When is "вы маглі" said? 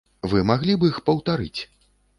0.31-0.77